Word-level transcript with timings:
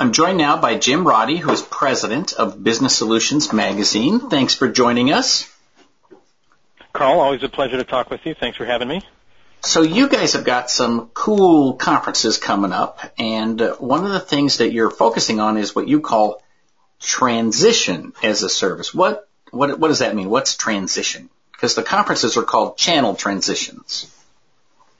I'm 0.00 0.12
joined 0.12 0.38
now 0.38 0.60
by 0.60 0.76
Jim 0.76 1.04
Roddy, 1.04 1.38
who 1.38 1.50
is 1.50 1.60
president 1.60 2.32
of 2.32 2.62
Business 2.62 2.96
Solutions 2.96 3.52
Magazine. 3.52 4.30
Thanks 4.30 4.54
for 4.54 4.68
joining 4.68 5.10
us. 5.10 5.52
Carl, 6.92 7.18
always 7.18 7.42
a 7.42 7.48
pleasure 7.48 7.78
to 7.78 7.82
talk 7.82 8.08
with 8.08 8.24
you. 8.24 8.34
Thanks 8.34 8.56
for 8.56 8.64
having 8.64 8.86
me. 8.86 9.02
So 9.64 9.82
you 9.82 10.08
guys 10.08 10.34
have 10.34 10.44
got 10.44 10.70
some 10.70 11.10
cool 11.14 11.72
conferences 11.74 12.38
coming 12.38 12.72
up, 12.72 13.00
and 13.18 13.60
one 13.80 14.04
of 14.04 14.12
the 14.12 14.20
things 14.20 14.58
that 14.58 14.70
you're 14.70 14.92
focusing 14.92 15.40
on 15.40 15.56
is 15.56 15.74
what 15.74 15.88
you 15.88 16.00
call 16.00 16.44
transition 17.00 18.12
as 18.22 18.44
a 18.44 18.48
service. 18.48 18.94
What 18.94 19.28
what 19.50 19.80
what 19.80 19.88
does 19.88 19.98
that 19.98 20.14
mean? 20.14 20.30
What's 20.30 20.56
transition? 20.56 21.28
Because 21.50 21.74
the 21.74 21.82
conferences 21.82 22.36
are 22.36 22.44
called 22.44 22.78
channel 22.78 23.16
transitions. 23.16 24.14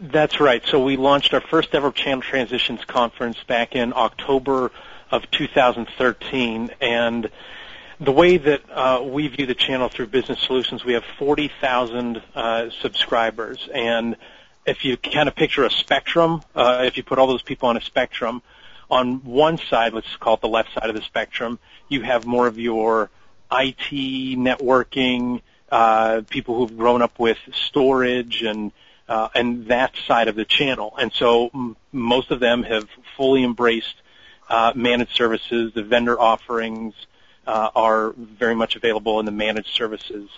That's 0.00 0.38
right. 0.38 0.64
So 0.64 0.84
we 0.84 0.96
launched 0.96 1.34
our 1.34 1.40
first 1.40 1.74
ever 1.74 1.90
channel 1.90 2.22
transitions 2.22 2.84
conference 2.84 3.42
back 3.42 3.74
in 3.74 3.92
October 3.92 4.70
of 5.10 5.28
2013, 5.32 6.70
and 6.80 7.28
the 7.98 8.12
way 8.12 8.36
that 8.36 8.62
uh, 8.70 9.02
we 9.02 9.26
view 9.26 9.46
the 9.46 9.56
channel 9.56 9.88
through 9.88 10.06
Business 10.06 10.40
Solutions, 10.40 10.84
we 10.84 10.92
have 10.92 11.02
40,000 11.18 12.22
uh, 12.32 12.70
subscribers, 12.80 13.68
and 13.74 14.14
if 14.66 14.84
you 14.84 14.96
kind 14.96 15.28
of 15.28 15.34
picture 15.34 15.64
a 15.64 15.70
spectrum, 15.70 16.42
uh, 16.54 16.84
if 16.86 16.96
you 16.96 17.02
put 17.02 17.18
all 17.18 17.26
those 17.26 17.42
people 17.42 17.68
on 17.68 17.76
a 17.76 17.80
spectrum, 17.80 18.40
on 18.88 19.24
one 19.24 19.58
side, 19.58 19.94
let's 19.94 20.14
call 20.16 20.34
it 20.34 20.42
the 20.42 20.48
left 20.48 20.72
side 20.74 20.88
of 20.88 20.94
the 20.94 21.02
spectrum, 21.02 21.58
you 21.88 22.02
have 22.02 22.24
more 22.24 22.46
of 22.46 22.56
your 22.56 23.10
IT 23.50 23.90
networking, 23.90 25.40
uh, 25.72 26.22
people 26.30 26.54
who've 26.56 26.78
grown 26.78 27.02
up 27.02 27.18
with 27.18 27.38
storage 27.52 28.42
and 28.44 28.70
uh, 29.08 29.28
and 29.34 29.66
that 29.66 29.94
side 30.06 30.28
of 30.28 30.36
the 30.36 30.44
channel. 30.44 30.94
And 30.98 31.12
so 31.12 31.50
m- 31.54 31.76
most 31.92 32.30
of 32.30 32.40
them 32.40 32.62
have 32.62 32.88
fully 33.16 33.42
embraced 33.42 33.94
uh, 34.48 34.72
managed 34.74 35.14
services. 35.14 35.72
The 35.74 35.82
vendor 35.82 36.18
offerings 36.18 36.94
uh, 37.46 37.70
are 37.74 38.12
very 38.16 38.54
much 38.54 38.76
available 38.76 39.18
in 39.20 39.26
the 39.26 39.32
managed 39.32 39.74
services 39.74 40.28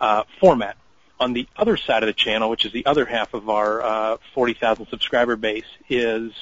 uh, 0.00 0.24
format. 0.40 0.76
On 1.20 1.32
the 1.32 1.46
other 1.56 1.76
side 1.76 2.02
of 2.02 2.08
the 2.08 2.12
channel, 2.12 2.50
which 2.50 2.64
is 2.64 2.72
the 2.72 2.84
other 2.84 3.04
half 3.04 3.32
of 3.32 3.48
our 3.48 3.82
uh, 3.82 4.16
40,000 4.34 4.88
subscriber 4.88 5.36
base, 5.36 5.64
is 5.88 6.32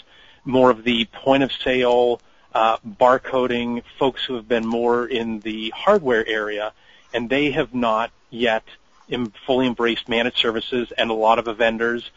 more 0.45 0.71
of 0.71 0.85
the 0.85 1.05
point 1.13 1.43
of 1.43 1.53
sale, 1.53 2.21
uh, 2.55 2.79
barcoding, 2.79 3.83
folks 3.99 4.25
who 4.25 4.35
have 4.35 4.49
been 4.49 4.67
more 4.67 5.07
in 5.07 5.41
the 5.41 5.71
hardware 5.77 6.27
area, 6.27 6.73
and 7.13 7.29
they 7.29 7.51
have 7.51 7.75
not 7.75 8.11
yet 8.31 8.65
fully 9.47 9.67
embraced 9.67 10.09
managed 10.09 10.39
services, 10.39 10.93
and 10.97 11.11
a 11.11 11.15
lot 11.15 11.39
of 11.39 11.45
the 11.45 11.55
vendors, 11.55 12.11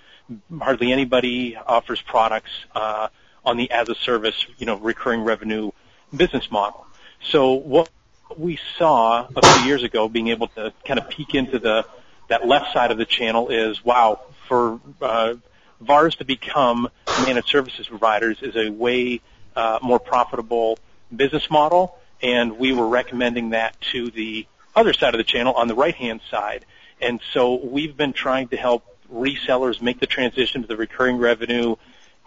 hardly 0.59 0.91
anybody 0.91 1.55
offers 1.55 2.02
products 2.02 2.52
uh, 2.75 3.08
on 3.45 3.58
the 3.58 3.69
as 3.72 3.89
a 3.89 3.95
service, 3.95 4.45
you 4.58 4.66
know, 4.66 4.75
recurring 4.75 5.21
revenue 5.21 5.71
business 6.16 6.49
model. 6.52 6.86
So 7.30 7.53
what 7.53 7.89
we 8.38 8.59
saw 8.77 9.27
a 9.36 9.41
few 9.41 9.66
years 9.66 9.83
ago, 9.83 10.08
being 10.08 10.30
able 10.30 10.47
to 10.49 10.73
kind 10.86 10.99
of 10.99 11.09
peek 11.09 11.36
into 11.36 11.59
the 11.59 11.86
that 12.30 12.47
left 12.47 12.73
side 12.73 12.91
of 12.91 12.97
the 12.97 13.05
channel, 13.05 13.49
is 13.49 13.83
wow 13.83 14.21
for 14.47 14.80
uh, 15.02 15.36
VARs 15.81 16.16
to 16.16 16.25
become 16.25 16.89
managed 17.25 17.49
services 17.49 17.88
providers 17.88 18.38
is 18.41 18.55
a 18.55 18.69
way 18.69 19.21
uh, 19.55 19.80
more 19.81 19.99
profitable 19.99 20.80
business 21.16 21.49
model, 21.49 21.97
and 22.21 22.58
we 22.58 22.73
were 22.73 22.88
recommending 22.88 23.52
that 23.52 23.80
to 23.91 24.09
the 24.11 24.47
other 24.75 24.94
side 24.94 25.14
of 25.14 25.17
the 25.17 25.23
channel 25.23 25.53
on 25.53 25.67
the 25.67 25.75
right 25.75 25.95
hand 25.95 26.21
side. 26.31 26.66
And 27.04 27.20
so 27.34 27.56
we've 27.56 27.98
been 27.98 28.14
trying 28.14 28.48
to 28.50 28.58
help 28.58 28.86
resellers 29.12 29.82
make 29.82 30.00
the 30.00 30.08
transition 30.08 30.62
to 30.62 30.68
the 30.68 30.78
recurring 30.78 31.18
revenue 31.18 31.76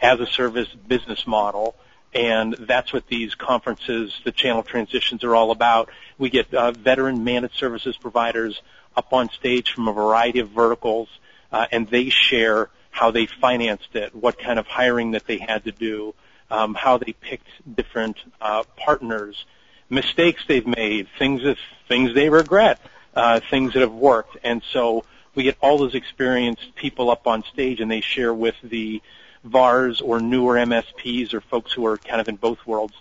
as 0.03 0.21
a 0.21 0.27
service 0.27 0.69
business 0.69 1.27
model. 1.27 1.75
And 2.13 2.55
that's 2.55 2.93
what 2.93 3.07
these 3.09 3.35
conferences, 3.35 4.13
the 4.25 4.33
channel 4.33 4.63
transitions 4.63 5.25
are 5.25 5.34
all 5.34 5.50
about. 5.50 5.91
We 6.19 6.31
get 6.31 6.53
uh, 6.53 6.73
veteran 6.73 7.25
managed 7.25 7.56
services 7.56 7.97
providers 7.97 8.61
up 8.95 9.12
on 9.12 9.31
stage 9.31 9.73
from 9.73 9.89
a 9.89 9.93
variety 9.93 10.41
of 10.41 10.50
verticals, 10.50 11.09
uh, 11.53 11.67
and 11.73 11.89
they 11.89 12.11
share 12.11 12.71
how 12.91 13.11
they 13.11 13.27
financed 13.27 13.95
it, 13.95 14.15
what 14.15 14.39
kind 14.39 14.59
of 14.59 14.67
hiring 14.67 15.12
that 15.12 15.27
they 15.27 15.39
had 15.39 15.65
to 15.65 15.73
do, 15.73 16.15
um, 16.50 16.75
how 16.75 16.97
they 16.97 17.12
picked 17.12 17.49
different 17.75 18.17
uh, 18.41 18.62
partners, 18.77 19.45
mistakes 19.91 20.43
they've 20.49 20.67
made, 20.67 21.09
things 21.19 21.43
things 21.89 22.15
they 22.15 22.31
regret, 22.31 22.81
uh, 23.16 23.41
things 23.50 23.72
that 23.72 23.81
have 23.81 23.94
worked, 23.94 24.37
and 24.44 24.62
so 24.72 25.04
we 25.34 25.43
get 25.43 25.56
all 25.60 25.78
those 25.78 25.94
experienced 25.94 26.75
people 26.77 27.10
up 27.10 27.27
on 27.27 27.43
stage, 27.44 27.81
and 27.81 27.91
they 27.91 28.00
share 28.00 28.32
with 28.32 28.54
the 28.62 29.03
VARs 29.44 30.00
or 30.00 30.21
newer 30.21 30.54
MSPs 30.54 31.34
or 31.34 31.41
folks 31.41 31.72
who 31.72 31.87
are 31.87 31.99
kind 31.99 32.21
of 32.21 32.28
in 32.28 32.37
both 32.37 32.65
worlds 32.66 32.94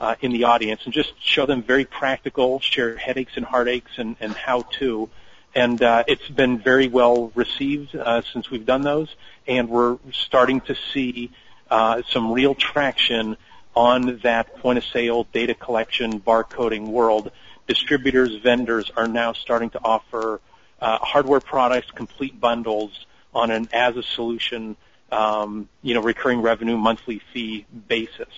uh, 0.00 0.16
in 0.20 0.32
the 0.32 0.44
audience, 0.44 0.80
and 0.84 0.92
just 0.92 1.12
show 1.22 1.46
them 1.46 1.62
very 1.62 1.84
practical, 1.84 2.60
share 2.60 2.96
headaches 2.96 3.32
and 3.36 3.44
heartaches, 3.44 3.98
and, 3.98 4.16
and 4.20 4.32
how 4.32 4.62
to. 4.78 5.08
And 5.54 5.82
uh, 5.82 6.04
it's 6.06 6.28
been 6.28 6.58
very 6.58 6.88
well 6.88 7.30
received 7.34 7.94
uh, 7.94 8.22
since 8.32 8.50
we've 8.50 8.66
done 8.66 8.82
those, 8.82 9.14
and 9.46 9.68
we're 9.68 9.98
starting 10.12 10.60
to 10.62 10.74
see 10.92 11.30
uh, 11.70 12.02
some 12.10 12.32
real 12.32 12.54
traction 12.54 13.36
on 13.74 14.18
that 14.22 14.56
point 14.56 14.78
of 14.78 14.84
sale 14.84 15.26
data 15.32 15.54
collection 15.54 16.20
barcoding 16.20 16.88
world. 16.88 17.30
Distributors, 17.72 18.36
vendors 18.36 18.90
are 18.96 19.08
now 19.08 19.32
starting 19.32 19.70
to 19.70 19.80
offer 19.82 20.42
uh, 20.78 20.98
hardware 20.98 21.40
products, 21.40 21.90
complete 21.90 22.38
bundles 22.38 23.06
on 23.34 23.50
an 23.50 23.66
as 23.72 23.96
a 23.96 24.02
solution, 24.02 24.76
um, 25.10 25.70
you 25.80 25.94
know, 25.94 26.02
recurring 26.02 26.42
revenue 26.42 26.76
monthly 26.76 27.22
fee 27.32 27.64
basis. 27.88 28.28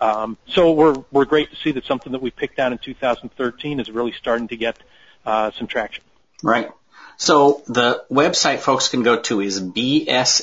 Um, 0.00 0.36
so 0.48 0.72
we're 0.72 1.04
we're 1.12 1.24
great 1.24 1.50
to 1.50 1.56
see 1.56 1.70
that 1.70 1.84
something 1.84 2.10
that 2.10 2.20
we 2.20 2.32
picked 2.32 2.58
out 2.58 2.72
in 2.72 2.78
2013 2.78 3.78
is 3.78 3.88
really 3.90 4.10
starting 4.12 4.48
to 4.48 4.56
get 4.56 4.76
uh, 5.24 5.52
some 5.56 5.68
traction. 5.68 6.02
Right. 6.42 6.68
So 7.16 7.62
the 7.68 8.04
website 8.10 8.58
folks 8.58 8.88
can 8.88 9.04
go 9.04 9.20
to 9.20 9.40
is 9.40 9.60
bsminfo.com. 9.60 10.38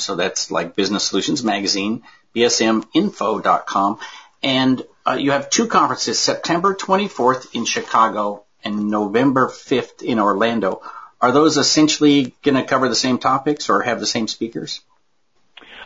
So 0.00 0.16
that's 0.16 0.50
like 0.50 0.74
Business 0.74 1.04
Solutions 1.04 1.44
Magazine, 1.44 2.02
bsminfo.com. 2.34 3.98
And 4.42 4.82
uh, 5.06 5.12
you 5.12 5.32
have 5.32 5.50
two 5.50 5.66
conferences, 5.66 6.18
September 6.18 6.74
24th 6.74 7.54
in 7.54 7.64
Chicago 7.64 8.44
and 8.64 8.90
November 8.90 9.48
5th 9.48 10.02
in 10.02 10.18
Orlando. 10.18 10.82
Are 11.20 11.32
those 11.32 11.56
essentially 11.56 12.34
going 12.42 12.56
to 12.56 12.64
cover 12.64 12.88
the 12.88 12.94
same 12.94 13.18
topics 13.18 13.68
or 13.68 13.82
have 13.82 14.00
the 14.00 14.06
same 14.06 14.28
speakers? 14.28 14.80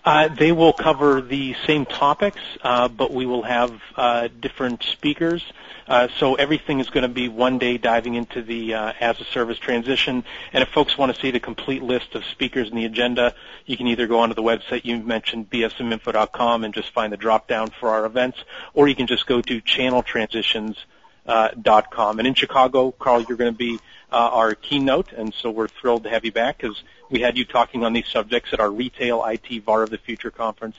Uh, 0.05 0.29
they 0.29 0.53
will 0.53 0.75
cover 0.75 1.23
the 1.23 1.57
same 1.67 1.87
topics, 1.87 2.41
uh, 2.63 2.89
but 2.89 3.11
we 3.11 3.25
will 3.25 3.43
have 3.43 3.73
uh, 3.97 4.29
different 4.41 4.83
speakers. 4.83 5.43
Uh, 5.89 6.09
so 6.19 6.35
everything 6.35 6.79
is 6.81 6.91
going 6.91 7.03
to 7.03 7.09
be 7.09 7.29
one 7.29 7.59
day 7.59 7.79
diving 7.79 8.15
into 8.15 8.43
the 8.43 8.75
uh, 8.75 8.93
as 9.01 9.19
a 9.21 9.25
service 9.25 9.59
transition. 9.59 10.23
And 10.53 10.63
if 10.63 10.69
folks 10.69 10.99
want 10.99 11.15
to 11.15 11.21
see 11.21 11.31
the 11.31 11.41
complete 11.41 11.83
list 11.83 12.15
of 12.15 12.25
speakers 12.25 12.69
in 12.69 12.77
the 12.77 12.85
agenda, 12.85 13.35
you 13.65 13.79
can 13.79 13.87
either 13.87 14.07
go 14.07 14.21
onto 14.21 14.35
the 14.35 14.43
website 14.43 14.85
you 14.85 14.99
mentioned, 14.99 15.49
bsminfo.com, 15.51 16.65
and 16.65 16.75
just 16.75 16.91
find 16.91 17.11
the 17.13 17.17
drop 17.17 17.49
down 17.49 17.71
for 17.71 17.89
our 17.89 18.05
events, 18.05 18.39
or 18.75 18.89
you 18.89 18.95
can 18.95 19.07
just 19.07 19.27
go 19.27 19.41
to 19.41 19.61
channeltransitions.com. 19.63 20.85
Uh, 21.27 22.19
and 22.19 22.27
in 22.27 22.35
Chicago, 22.35 22.91
Carl, 22.93 23.23
you're 23.23 23.39
going 23.39 23.53
to 23.53 23.57
be 23.57 23.79
our 24.17 24.55
keynote, 24.55 25.13
and 25.13 25.35
so 25.35 25.51
we're 25.51 25.69
thrilled 25.69 26.05
to 26.05 26.11
have 26.11 26.25
you 26.25 26.33
back 26.33 26.59
because 26.59 26.83
we 27.11 27.21
had 27.21 27.37
you 27.37 27.45
talking 27.45 27.85
on 27.85 27.93
these 27.93 28.09
subjects 28.09 28.53
at 28.53 28.61
our 28.61 28.71
Retail 28.71 29.25
IT 29.25 29.65
VAR 29.65 29.83
of 29.83 29.91
the 29.91 29.99
Future 29.99 30.31
conference 30.31 30.77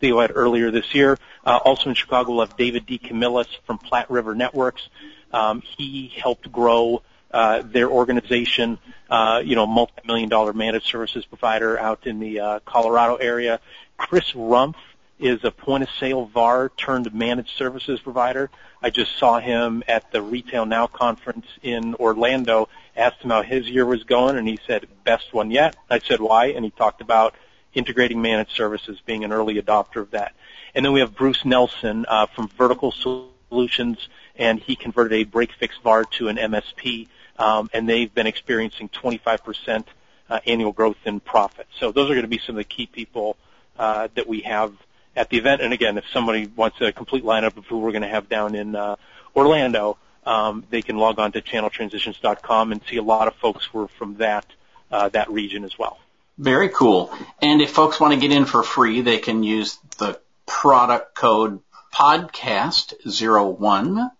that 0.00 0.06
you 0.06 0.18
had 0.18 0.32
earlier 0.34 0.70
this 0.70 0.94
year. 0.94 1.18
Uh, 1.44 1.58
also 1.64 1.90
in 1.90 1.94
Chicago, 1.94 2.32
we'll 2.32 2.46
have 2.46 2.56
David 2.56 2.86
DeCamillis 2.86 3.48
from 3.66 3.78
Platte 3.78 4.10
River 4.10 4.34
Networks. 4.34 4.88
Um, 5.32 5.62
he 5.62 6.08
helped 6.08 6.50
grow 6.50 7.02
uh, 7.30 7.62
their 7.62 7.90
organization, 7.90 8.78
uh, 9.10 9.42
you 9.44 9.54
know, 9.54 9.66
multi-million 9.66 10.28
dollar 10.28 10.52
managed 10.52 10.86
services 10.86 11.24
provider 11.24 11.78
out 11.78 12.06
in 12.06 12.20
the 12.20 12.40
uh, 12.40 12.60
Colorado 12.60 13.16
area. 13.16 13.60
Chris 13.96 14.32
Rumpf 14.32 14.76
is 15.18 15.44
a 15.44 15.50
point 15.50 15.82
of 15.82 15.88
sale 15.98 16.26
VAR 16.26 16.70
turned 16.76 17.12
managed 17.12 17.56
services 17.56 18.00
provider. 18.00 18.50
I 18.82 18.90
just 18.90 19.16
saw 19.18 19.40
him 19.40 19.82
at 19.88 20.12
the 20.12 20.22
Retail 20.22 20.66
Now 20.66 20.86
conference 20.86 21.46
in 21.62 21.94
Orlando, 21.96 22.68
asked 22.96 23.22
him 23.22 23.30
how 23.30 23.42
his 23.42 23.68
year 23.68 23.84
was 23.84 24.04
going, 24.04 24.36
and 24.36 24.46
he 24.46 24.58
said, 24.66 24.86
best 25.04 25.34
one 25.34 25.50
yet. 25.50 25.76
I 25.90 25.98
said, 25.98 26.20
why? 26.20 26.46
And 26.46 26.64
he 26.64 26.70
talked 26.70 27.00
about 27.00 27.34
integrating 27.74 28.22
managed 28.22 28.52
services, 28.52 29.00
being 29.04 29.24
an 29.24 29.32
early 29.32 29.60
adopter 29.60 30.00
of 30.00 30.12
that. 30.12 30.34
And 30.74 30.84
then 30.84 30.92
we 30.92 31.00
have 31.00 31.14
Bruce 31.14 31.44
Nelson 31.44 32.06
uh, 32.08 32.26
from 32.26 32.48
Vertical 32.48 32.92
Solutions, 32.92 34.08
and 34.36 34.60
he 34.60 34.76
converted 34.76 35.20
a 35.20 35.24
break 35.24 35.52
fix 35.52 35.76
VAR 35.82 36.04
to 36.04 36.28
an 36.28 36.36
MSP, 36.36 37.08
um, 37.38 37.68
and 37.72 37.88
they've 37.88 38.12
been 38.12 38.26
experiencing 38.26 38.88
25% 38.90 39.84
uh, 40.30 40.40
annual 40.46 40.72
growth 40.72 40.98
in 41.04 41.20
profit. 41.20 41.66
So 41.78 41.90
those 41.90 42.10
are 42.10 42.14
going 42.14 42.22
to 42.22 42.28
be 42.28 42.38
some 42.38 42.54
of 42.54 42.58
the 42.58 42.64
key 42.64 42.86
people 42.86 43.36
uh, 43.78 44.08
that 44.14 44.26
we 44.26 44.40
have 44.40 44.72
at 45.18 45.28
the 45.30 45.36
event. 45.36 45.60
And 45.60 45.72
again, 45.72 45.98
if 45.98 46.04
somebody 46.12 46.46
wants 46.46 46.80
a 46.80 46.92
complete 46.92 47.24
lineup 47.24 47.56
of 47.56 47.66
who 47.66 47.78
we're 47.78 47.90
going 47.90 48.02
to 48.02 48.08
have 48.08 48.28
down 48.28 48.54
in 48.54 48.76
uh, 48.76 48.94
Orlando, 49.34 49.98
um, 50.24 50.64
they 50.70 50.80
can 50.80 50.96
log 50.96 51.18
on 51.18 51.32
to 51.32 51.42
channeltransitions.com 51.42 52.70
and 52.70 52.80
see 52.88 52.98
a 52.98 53.02
lot 53.02 53.26
of 53.26 53.34
folks 53.34 53.74
were 53.74 53.88
from 53.88 54.18
that 54.18 54.46
uh, 54.90 55.08
that 55.10 55.30
region 55.30 55.64
as 55.64 55.78
well. 55.78 55.98
Very 56.38 56.68
cool. 56.68 57.12
And 57.42 57.60
if 57.60 57.70
folks 57.70 58.00
want 58.00 58.14
to 58.14 58.20
get 58.20 58.30
in 58.34 58.46
for 58.46 58.62
free, 58.62 59.00
they 59.00 59.18
can 59.18 59.42
use 59.42 59.78
the 59.98 60.20
product 60.46 61.14
code 61.14 61.60
podcast01 61.92 64.10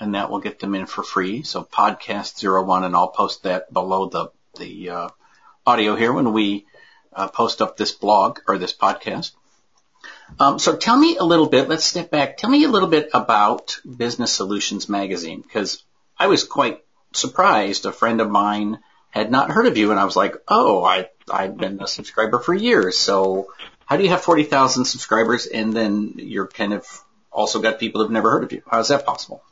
and 0.00 0.14
that 0.14 0.30
will 0.30 0.38
get 0.38 0.60
them 0.60 0.76
in 0.76 0.86
for 0.86 1.02
free. 1.02 1.42
So 1.42 1.64
podcast01 1.64 2.84
and 2.84 2.94
I'll 2.94 3.08
post 3.08 3.42
that 3.42 3.72
below 3.72 4.08
the, 4.08 4.30
the, 4.58 4.90
uh, 4.90 5.08
audio 5.66 5.96
here 5.96 6.12
when 6.12 6.32
we 6.32 6.66
uh, 7.12 7.26
post 7.28 7.60
up 7.60 7.76
this 7.76 7.92
blog 7.92 8.38
or 8.46 8.56
this 8.56 8.72
podcast. 8.72 9.32
Um, 10.38 10.58
so 10.58 10.76
tell 10.76 10.96
me 10.96 11.16
a 11.16 11.24
little 11.24 11.48
bit, 11.48 11.68
let's 11.68 11.84
step 11.84 12.10
back. 12.10 12.36
Tell 12.36 12.50
me 12.50 12.64
a 12.64 12.68
little 12.68 12.88
bit 12.88 13.10
about 13.12 13.80
Business 13.84 14.32
Solutions 14.32 14.88
Magazine 14.88 15.40
because 15.40 15.82
I 16.18 16.26
was 16.26 16.44
quite 16.44 16.84
surprised. 17.12 17.86
A 17.86 17.92
friend 17.92 18.20
of 18.20 18.30
mine 18.30 18.78
had 19.10 19.30
not 19.30 19.50
heard 19.50 19.66
of 19.66 19.76
you 19.76 19.90
and 19.90 19.98
I 19.98 20.04
was 20.04 20.16
like, 20.16 20.36
oh, 20.46 20.84
I, 20.84 21.08
I've 21.30 21.56
been 21.56 21.80
a 21.80 21.86
subscriber 21.86 22.38
for 22.38 22.54
years. 22.54 22.98
So 22.98 23.48
how 23.86 23.96
do 23.96 24.04
you 24.04 24.10
have 24.10 24.22
40,000 24.22 24.84
subscribers 24.84 25.46
and 25.46 25.72
then 25.72 26.14
you're 26.16 26.46
kind 26.46 26.72
of 26.72 26.86
also 27.32 27.60
got 27.60 27.78
people 27.78 28.02
who've 28.02 28.10
never 28.10 28.30
heard 28.30 28.44
of 28.44 28.52
you? 28.52 28.62
How 28.70 28.80
is 28.80 28.88
that 28.88 29.06
possible? 29.06 29.42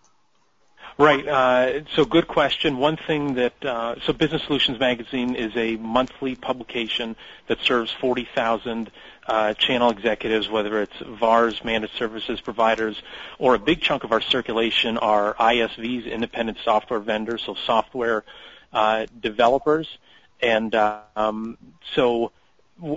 Right. 0.98 1.28
Uh, 1.28 1.84
so 1.94 2.06
good 2.06 2.26
question. 2.26 2.78
One 2.78 2.96
thing 2.96 3.34
that 3.34 3.62
uh, 3.62 3.96
so 4.00 4.14
Business 4.14 4.43
Solutions 4.44 4.81
Magazine 4.81 5.34
is 5.34 5.54
a 5.54 5.76
monthly 5.76 6.37
publication 6.37 7.16
that 7.48 7.60
serves 7.60 7.93
40,000 7.93 8.90
uh, 9.26 9.52
channel 9.54 9.90
executives, 9.90 10.48
whether 10.48 10.81
it's 10.81 10.98
VARs, 11.00 11.62
managed 11.62 11.94
services 11.96 12.40
providers, 12.40 13.02
or 13.38 13.54
a 13.54 13.58
big 13.58 13.82
chunk 13.82 14.04
of 14.04 14.12
our 14.12 14.22
circulation 14.22 14.96
are 14.96 15.34
ISVs, 15.34 16.10
independent 16.10 16.56
software 16.64 17.00
vendors, 17.00 17.43
so 17.44 17.54
software 17.66 18.25
uh, 18.72 19.04
developers, 19.20 19.98
and 20.40 20.75
um, 20.75 21.58
so 21.94 22.32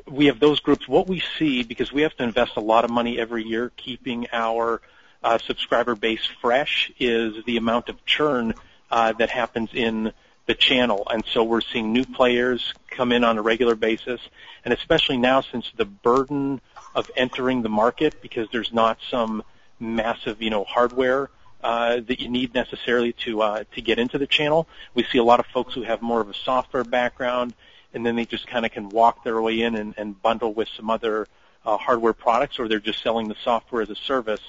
we 0.07 0.27
have 0.27 0.39
those 0.39 0.61
groups. 0.61 0.87
What 0.87 1.07
we 1.07 1.21
see, 1.37 1.63
because 1.63 1.91
we 1.91 2.03
have 2.03 2.15
to 2.15 2.23
invest 2.23 2.53
a 2.55 2.61
lot 2.61 2.85
of 2.85 2.91
money 2.91 3.19
every 3.19 3.43
year 3.43 3.73
keeping 3.75 4.27
our 4.31 4.81
uh, 5.23 5.37
subscriber 5.37 5.95
base 5.95 6.25
fresh, 6.41 6.91
is 6.99 7.43
the 7.45 7.57
amount 7.57 7.89
of 7.89 8.05
churn 8.05 8.53
uh, 8.91 9.13
that 9.13 9.29
happens 9.29 9.69
in 9.73 10.11
the 10.45 10.55
channel. 10.55 11.07
And 11.11 11.23
so 11.31 11.43
we're 11.43 11.61
seeing 11.61 11.93
new 11.93 12.05
players 12.05 12.73
come 12.89 13.11
in 13.11 13.23
on 13.23 13.37
a 13.37 13.41
regular 13.41 13.75
basis. 13.75 14.19
And 14.65 14.73
especially 14.73 15.17
now 15.17 15.41
since 15.41 15.71
the 15.77 15.85
burden 15.85 16.59
of 16.95 17.09
entering 17.15 17.61
the 17.61 17.69
market 17.69 18.21
because 18.21 18.47
there's 18.51 18.73
not 18.73 18.97
some 19.09 19.43
massive, 19.79 20.41
you 20.41 20.49
know, 20.49 20.63
hardware 20.63 21.29
uh, 21.61 21.99
that 22.07 22.19
you 22.19 22.29
need 22.29 22.53
necessarily 22.53 23.13
to 23.13 23.41
uh, 23.41 23.63
to 23.75 23.81
get 23.81 23.99
into 23.99 24.17
the 24.17 24.27
channel. 24.27 24.67
We 24.93 25.03
see 25.03 25.17
a 25.17 25.23
lot 25.23 25.39
of 25.39 25.45
folks 25.47 25.73
who 25.73 25.83
have 25.83 26.01
more 26.01 26.21
of 26.21 26.29
a 26.29 26.33
software 26.33 26.83
background, 26.83 27.53
and 27.93 28.05
then 28.05 28.15
they 28.15 28.25
just 28.25 28.47
kind 28.47 28.65
of 28.65 28.71
can 28.71 28.89
walk 28.89 29.23
their 29.23 29.41
way 29.41 29.61
in 29.61 29.75
and, 29.75 29.93
and 29.97 30.19
bundle 30.21 30.53
with 30.53 30.69
some 30.75 30.89
other 30.89 31.27
uh, 31.65 31.77
hardware 31.77 32.13
products, 32.13 32.59
or 32.59 32.67
they're 32.67 32.79
just 32.79 33.03
selling 33.03 33.27
the 33.27 33.35
software 33.43 33.81
as 33.81 33.89
a 33.89 33.95
service. 33.95 34.41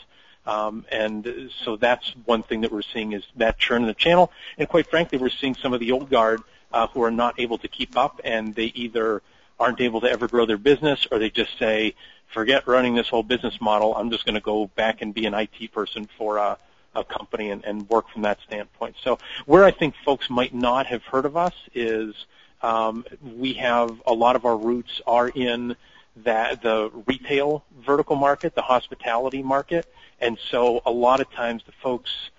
Um, 0.47 0.85
and 0.91 1.51
so 1.65 1.77
that's 1.77 2.15
one 2.25 2.43
thing 2.43 2.63
that 2.63 2.73
we're 2.73 2.83
seeing 2.83 3.13
is 3.13 3.23
that 3.37 3.59
churn 3.59 3.83
in 3.83 3.89
the 3.89 3.95
channel. 3.95 4.33
And 4.59 4.69
quite 4.69 4.89
frankly, 4.89 5.19
we're 5.19 5.29
seeing 5.29 5.55
some 5.55 5.73
of 5.73 5.81
the 5.81 5.93
old 5.93 6.11
guard 6.11 6.43
uh, 6.73 6.87
who 6.89 7.03
are 7.03 7.11
not 7.11 7.39
able 7.39 7.59
to 7.59 7.69
keep 7.69 7.97
up, 7.97 8.21
and 8.25 8.55
they 8.55 8.67
either 8.75 9.23
aren't 9.59 9.81
able 9.81 10.01
to 10.01 10.11
ever 10.11 10.27
grow 10.29 10.47
their 10.47 10.59
business, 10.59 11.07
or 11.11 11.19
they 11.19 11.31
just 11.31 11.59
say, 11.59 11.95
"Forget 12.29 12.67
running 12.67 12.95
this 12.95 13.09
whole 13.09 13.23
business 13.23 13.61
model. 13.61 13.95
I'm 13.95 14.11
just 14.11 14.25
going 14.25 14.35
to 14.35 14.41
go 14.41 14.67
back 14.69 15.03
and 15.03 15.13
be 15.13 15.27
an 15.27 15.35
IT 15.35 15.73
person 15.73 16.09
for 16.17 16.39
a, 16.39 16.57
a 16.95 17.05
company 17.05 17.51
and, 17.51 17.65
and 17.65 17.89
work 17.89 18.09
from 18.09 18.23
that 18.23 18.39
standpoint." 18.47 18.97
So 19.03 19.19
where 19.47 19.65
I 19.65 19.71
think 19.71 19.95
folks 20.05 20.31
might 20.31 20.55
not 20.55 20.87
have 20.87 21.03
heard 21.05 21.27
of 21.27 21.37
us 21.37 21.55
is 21.75 22.15
um, 22.63 23.05
we 23.23 23.55
have 23.55 24.01
a 24.07 24.13
lot 24.13 24.37
of 24.37 24.45
our 24.45 24.57
roots 24.57 25.01
are 25.07 25.29
in 25.29 25.77
that 26.17 26.63
the 26.63 26.91
retail 27.07 27.65
vertical 27.85 28.17
market, 28.17 28.55
the 28.55 28.63
hospitality 28.63 29.43
market, 29.43 29.87
and 30.21 30.39
so 30.51 30.83
a 30.85 30.91
lot 30.91 31.21
of 31.21 31.31
times 31.31 31.63
the 31.65 31.73
folks 31.73 32.31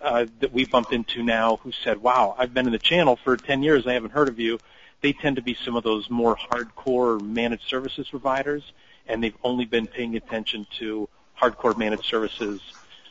uh, 0.00 0.26
that 0.40 0.52
we 0.52 0.64
bumped 0.64 0.92
into 0.92 1.22
now 1.22 1.56
who 1.62 1.72
said, 1.72 2.02
"Wow, 2.02 2.34
I've 2.38 2.54
been 2.54 2.66
in 2.66 2.72
the 2.72 2.78
channel 2.78 3.16
for 3.16 3.36
10 3.36 3.62
years, 3.62 3.86
I 3.86 3.92
haven't 3.92 4.12
heard 4.12 4.28
of 4.28 4.38
you." 4.38 4.58
They 5.00 5.12
tend 5.12 5.36
to 5.36 5.42
be 5.42 5.54
some 5.54 5.76
of 5.76 5.84
those 5.84 6.10
more 6.10 6.36
hardcore 6.36 7.20
managed 7.20 7.68
services 7.68 8.08
providers, 8.08 8.72
and 9.06 9.22
they've 9.22 9.36
only 9.42 9.64
been 9.64 9.86
paying 9.86 10.16
attention 10.16 10.66
to 10.78 11.08
hardcore 11.40 11.76
managed 11.76 12.04
services 12.04 12.60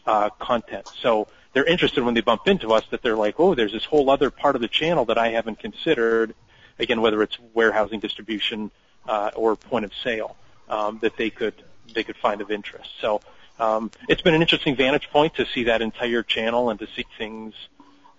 uh, 0.05 0.29
content. 0.29 0.87
So 1.01 1.27
they're 1.53 1.65
interested 1.65 2.03
when 2.03 2.13
they 2.13 2.21
bump 2.21 2.47
into 2.47 2.73
us 2.73 2.83
that 2.91 3.01
they're 3.01 3.15
like, 3.15 3.39
"Oh, 3.39 3.55
there's 3.55 3.71
this 3.71 3.85
whole 3.85 4.09
other 4.09 4.29
part 4.29 4.55
of 4.55 4.61
the 4.61 4.67
channel 4.67 5.05
that 5.05 5.17
I 5.17 5.29
haven't 5.29 5.59
considered." 5.59 6.35
Again, 6.77 7.01
whether 7.01 7.21
it's 7.21 7.37
warehousing, 7.53 7.99
distribution, 7.99 8.71
uh, 9.07 9.31
or 9.35 9.55
point 9.55 9.85
of 9.85 9.91
sale, 10.03 10.35
um, 10.67 10.99
that 11.01 11.17
they 11.17 11.29
could 11.29 11.53
they 11.93 12.03
could 12.03 12.17
find 12.17 12.41
of 12.41 12.51
interest. 12.51 12.89
So 13.01 13.21
um, 13.59 13.91
it's 14.07 14.21
been 14.21 14.33
an 14.33 14.41
interesting 14.41 14.75
vantage 14.75 15.09
point 15.09 15.35
to 15.35 15.45
see 15.45 15.65
that 15.65 15.81
entire 15.81 16.23
channel 16.23 16.69
and 16.69 16.79
to 16.79 16.87
see 16.95 17.05
things 17.17 17.53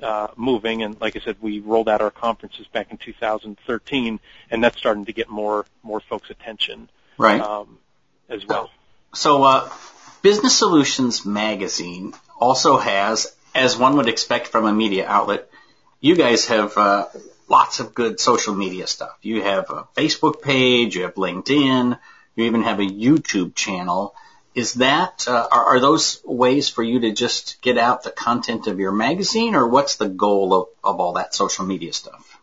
uh, 0.03 0.29
moving. 0.37 0.82
And 0.82 1.00
like 1.00 1.17
I 1.17 1.21
said, 1.21 1.37
we 1.41 1.61
rolled 1.61 1.88
out 1.88 2.00
our 2.00 2.11
conferences 2.11 2.67
back 2.67 2.91
in 2.91 2.99
2013, 2.99 4.21
and 4.50 4.65
that's 4.65 4.79
starting 4.79 5.05
to 5.06 5.12
get 5.12 5.29
more 5.29 5.67
more 5.82 6.00
folks' 6.00 6.31
attention, 6.31 6.88
right? 7.19 7.41
Um, 7.41 7.79
as 8.29 8.47
well. 8.47 8.71
So, 9.15 9.43
uh, 9.43 9.71
Business 10.23 10.56
Solutions 10.56 11.25
Magazine 11.25 12.12
also 12.38 12.76
has, 12.76 13.35
as 13.55 13.76
one 13.76 13.97
would 13.97 14.09
expect 14.09 14.49
from 14.49 14.67
a 14.67 14.73
media 14.73 15.06
outlet, 15.06 15.49
you 16.00 16.15
guys 16.15 16.47
have 16.47 16.76
uh, 16.76 17.06
lots 17.50 17.81
of 17.81 17.94
good 17.94 18.20
social 18.20 18.55
media 18.55 18.87
stuff. 18.87 19.19
You 19.20 19.43
have 19.43 19.69
a 19.70 19.88
Facebook 19.97 20.41
page, 20.41 20.97
you 20.97 21.02
have 21.02 21.17
LinkedIn, 21.17 21.99
you 22.37 22.44
even 22.44 22.62
have 22.62 22.79
a 22.79 22.87
YouTube 22.87 23.55
channel 23.55 24.14
is 24.55 24.75
that 24.75 25.26
uh, 25.29 25.49
are, 25.50 25.64
are, 25.67 25.81
those 25.81 26.20
ways 26.25 26.69
for 26.69 26.82
you 26.82 27.00
to 27.00 27.12
just 27.12 27.62
get 27.62 27.79
out 27.79 28.02
the 28.02 28.11
content 28.11 28.67
of 28.67 28.81
your 28.81 28.91
magazine, 28.91 29.55
or 29.55 29.67
what's 29.69 29.97
the 29.97 30.08
goal 30.08 30.55
of, 30.55 30.69
of 30.82 31.00
all 31.00 31.12
that 31.14 31.35
social 31.35 31.64
media 31.64 31.93
stuff? 31.93 32.41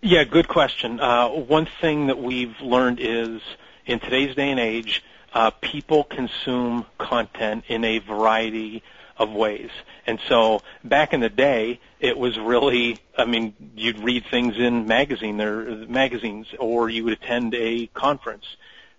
Yeah, 0.00 0.24
good 0.24 0.48
question. 0.48 1.00
Uh, 1.00 1.28
one 1.28 1.68
thing 1.80 2.06
that 2.06 2.20
we've 2.20 2.58
learned 2.60 2.98
is 3.00 3.42
in 3.86 4.00
today's 4.00 4.34
day 4.34 4.50
and 4.50 4.58
age, 4.58 5.04
uh, 5.34 5.50
people 5.50 6.04
consume 6.04 6.86
content 6.98 7.64
in 7.68 7.84
a 7.84 7.98
variety 7.98 8.82
of 9.22 9.32
ways. 9.32 9.70
And 10.06 10.18
so 10.28 10.62
back 10.84 11.12
in 11.12 11.20
the 11.20 11.28
day, 11.28 11.80
it 12.00 12.18
was 12.18 12.38
really, 12.38 12.98
I 13.16 13.24
mean, 13.24 13.54
you'd 13.76 13.98
read 13.98 14.24
things 14.30 14.56
in 14.58 14.86
magazine 14.86 15.36
magazines, 15.88 16.46
or 16.58 16.90
you 16.90 17.04
would 17.04 17.12
attend 17.14 17.54
a 17.54 17.86
conference. 17.88 18.44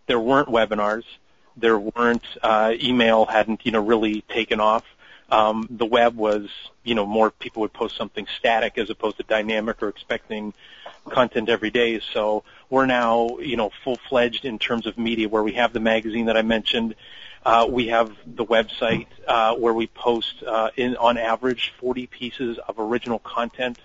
There 0.08 0.20
weren't 0.20 0.50
webinars 0.50 1.03
there 1.58 1.77
weren't 1.77 2.25
uh, 2.42 2.74
email 2.82 3.25
hadn't 3.25 3.65
you 3.65 3.72
know 3.72 3.82
really 3.82 4.22
taken 4.22 4.60
off. 4.60 4.84
Um, 5.30 5.68
the 5.70 5.86
web 5.86 6.15
was 6.15 6.50
you 6.84 6.96
know 6.96 7.06
more 7.06 7.32
people 7.32 7.62
would 7.62 7.74
post 7.74 7.96
something 7.96 8.27
static 8.38 8.77
as 8.77 8.89
opposed 8.89 9.18
to 9.18 9.24
dynamic 9.24 9.82
or 9.82 9.89
expecting 9.89 10.53
content 11.10 11.50
every 11.50 11.70
day. 11.70 12.00
So 12.13 12.44
we're 12.70 12.86
now 12.86 13.38
you 13.39 13.58
know 13.58 13.72
full 13.84 13.98
fledged 14.10 14.46
in 14.46 14.60
terms 14.60 14.86
of 14.86 14.98
media 14.98 15.30
where 15.30 15.44
we 15.44 15.53
have 15.53 15.74
the 15.74 15.80
magazine 15.80 16.25
that 16.25 16.38
I 16.38 16.42
mentioned. 16.42 16.96
Uh, 17.45 17.67
we 17.69 17.88
have 17.88 18.15
the 18.25 18.45
website 18.45 19.07
uh, 19.27 19.53
where 19.55 19.73
we 19.73 19.88
post 19.88 20.43
uh, 20.43 20.69
in 20.77 20.95
on 20.95 21.17
average 21.17 21.73
40 21.79 22.07
pieces 22.07 22.57
of 22.67 22.79
original 22.79 23.19
content 23.19 23.77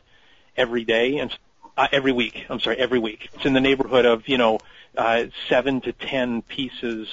every 0.57 0.85
day 0.85 1.19
and 1.19 1.37
uh, 1.77 1.89
every 1.91 2.13
week. 2.13 2.47
I'm 2.49 2.61
sorry, 2.61 2.77
every 2.77 2.99
week. 2.99 3.31
It's 3.35 3.45
in 3.45 3.55
the 3.55 3.61
neighborhood 3.61 4.05
of 4.05 4.29
you 4.29 4.39
know 4.39 4.61
uh, 4.97 5.25
seven 5.49 5.81
to 5.83 5.93
ten 5.93 6.43
pieces 6.43 7.09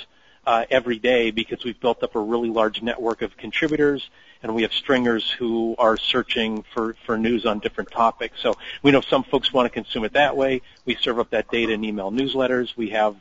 uh, 0.45 0.65
every 0.69 0.99
day 0.99 1.31
because 1.31 1.63
we've 1.63 1.79
built 1.79 2.03
up 2.03 2.15
a 2.15 2.19
really 2.19 2.49
large 2.49 2.81
network 2.81 3.21
of 3.23 3.35
contributors 3.37 4.09
and 4.43 4.53
we 4.53 4.61
have 4.61 4.73
stringers 4.73 5.31
who 5.31 5.75
are 5.79 5.97
searching 5.97 6.63
for, 6.73 6.95
for 7.05 7.17
news 7.17 7.47
on 7.47 7.57
different 7.57 7.89
topics. 7.89 8.39
So 8.41 8.53
we 8.83 8.91
know 8.91 9.01
some 9.01 9.23
folks 9.23 9.51
want 9.51 9.65
to 9.65 9.71
consume 9.71 10.03
it 10.03 10.13
that 10.13 10.37
way. 10.37 10.61
We 10.85 10.95
serve 10.95 11.17
up 11.17 11.31
that 11.31 11.49
data 11.49 11.73
in 11.73 11.83
email 11.83 12.11
newsletters. 12.11 12.77
We 12.77 12.91
have 12.91 13.15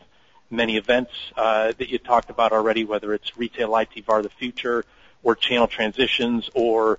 many 0.50 0.76
events 0.76 1.12
uh, 1.36 1.72
that 1.78 1.88
you 1.88 1.98
talked 1.98 2.30
about 2.30 2.52
already, 2.52 2.84
whether 2.84 3.14
it's 3.14 3.36
Retail 3.36 3.76
IT 3.76 4.04
VAR 4.04 4.22
the 4.22 4.30
Future 4.30 4.84
or 5.22 5.34
Channel 5.34 5.66
Transitions 5.66 6.50
or 6.54 6.98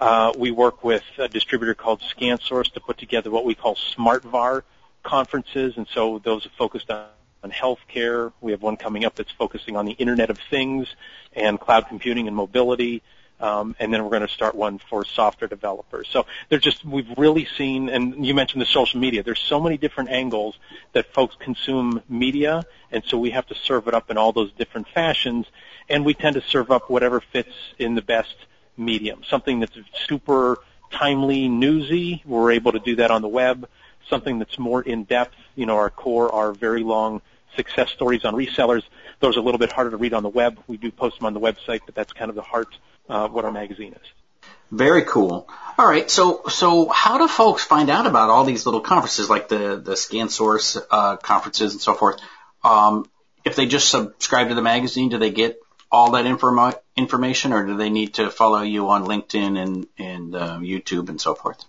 uh, 0.00 0.32
we 0.36 0.50
work 0.50 0.82
with 0.82 1.04
a 1.18 1.28
distributor 1.28 1.74
called 1.74 2.00
ScanSource 2.00 2.72
to 2.72 2.80
put 2.80 2.98
together 2.98 3.30
what 3.30 3.44
we 3.44 3.54
call 3.54 3.76
Smart 3.76 4.24
VAR 4.24 4.64
conferences, 5.02 5.74
and 5.76 5.86
so 5.94 6.18
those 6.18 6.44
are 6.46 6.50
focused 6.58 6.90
on 6.90 7.06
on 7.42 7.50
healthcare. 7.50 8.32
We 8.40 8.52
have 8.52 8.62
one 8.62 8.76
coming 8.76 9.04
up 9.04 9.16
that's 9.16 9.32
focusing 9.32 9.76
on 9.76 9.84
the 9.84 9.92
Internet 9.92 10.30
of 10.30 10.38
Things 10.50 10.86
and 11.32 11.58
cloud 11.58 11.88
computing 11.88 12.28
and 12.28 12.36
mobility. 12.36 13.02
Um, 13.42 13.74
and 13.80 13.92
then 13.92 14.04
we're 14.04 14.10
going 14.10 14.22
to 14.22 14.32
start 14.32 14.54
one 14.54 14.78
for 14.78 15.04
software 15.04 15.48
developers. 15.48 16.08
So 16.08 16.26
they're 16.48 16.60
just 16.60 16.84
we've 16.84 17.10
really 17.18 17.48
seen, 17.58 17.88
and 17.88 18.24
you 18.24 18.34
mentioned 18.34 18.62
the 18.62 18.66
social 18.66 19.00
media. 19.00 19.24
There's 19.24 19.40
so 19.40 19.60
many 19.60 19.76
different 19.76 20.10
angles 20.10 20.56
that 20.92 21.12
folks 21.12 21.34
consume 21.40 22.02
media, 22.08 22.62
and 22.92 23.02
so 23.04 23.18
we 23.18 23.30
have 23.30 23.46
to 23.48 23.56
serve 23.56 23.88
it 23.88 23.94
up 23.94 24.12
in 24.12 24.16
all 24.16 24.32
those 24.32 24.52
different 24.52 24.86
fashions. 24.94 25.46
And 25.88 26.04
we 26.04 26.14
tend 26.14 26.34
to 26.36 26.42
serve 26.42 26.70
up 26.70 26.88
whatever 26.88 27.20
fits 27.20 27.52
in 27.80 27.96
the 27.96 28.02
best 28.02 28.36
medium. 28.76 29.22
Something 29.28 29.58
that's 29.58 29.76
super 30.06 30.58
timely, 30.92 31.48
newsy. 31.48 32.22
We're 32.24 32.52
able 32.52 32.70
to 32.72 32.78
do 32.78 32.96
that 32.96 33.10
on 33.10 33.22
the 33.22 33.28
web. 33.28 33.68
Something 34.08 34.38
that's 34.38 34.58
more 34.58 34.82
in 34.82 35.02
depth. 35.02 35.34
You 35.56 35.66
know, 35.66 35.76
our 35.76 35.90
core 35.90 36.32
are 36.32 36.52
very 36.52 36.84
long 36.84 37.20
success 37.56 37.90
stories 37.90 38.24
on 38.24 38.34
resellers. 38.34 38.84
Those 39.20 39.36
are 39.36 39.40
a 39.40 39.42
little 39.42 39.58
bit 39.58 39.72
harder 39.72 39.90
to 39.90 39.96
read 39.96 40.14
on 40.14 40.22
the 40.22 40.28
web. 40.28 40.58
We 40.68 40.76
do 40.76 40.90
post 40.90 41.18
them 41.18 41.26
on 41.26 41.34
the 41.34 41.40
website, 41.40 41.80
but 41.84 41.94
that's 41.94 42.12
kind 42.12 42.28
of 42.28 42.34
the 42.34 42.42
heart 42.42 42.78
of 43.08 43.32
what 43.32 43.44
our 43.44 43.52
magazine 43.52 43.92
is. 43.92 44.48
Very 44.70 45.02
cool. 45.02 45.48
All 45.78 45.86
right. 45.86 46.10
So, 46.10 46.42
so 46.48 46.88
how 46.88 47.18
do 47.18 47.28
folks 47.28 47.62
find 47.62 47.90
out 47.90 48.06
about 48.06 48.30
all 48.30 48.44
these 48.44 48.64
little 48.64 48.80
conferences 48.80 49.28
like 49.28 49.48
the, 49.48 49.76
the 49.76 49.92
ScanSource, 49.92 50.80
uh, 50.90 51.16
conferences 51.18 51.72
and 51.72 51.80
so 51.80 51.94
forth? 51.94 52.20
Um, 52.64 53.06
if 53.44 53.56
they 53.56 53.66
just 53.66 53.90
subscribe 53.90 54.48
to 54.48 54.54
the 54.54 54.62
magazine, 54.62 55.10
do 55.10 55.18
they 55.18 55.30
get 55.30 55.60
all 55.90 56.12
that 56.12 56.24
inform- 56.24 56.74
information 56.96 57.52
or 57.52 57.66
do 57.66 57.76
they 57.76 57.90
need 57.90 58.14
to 58.14 58.30
follow 58.30 58.62
you 58.62 58.88
on 58.88 59.04
LinkedIn 59.04 59.58
and, 59.62 59.86
and, 59.98 60.34
uh, 60.34 60.58
YouTube 60.58 61.10
and 61.10 61.20
so 61.20 61.34
forth? 61.34 61.62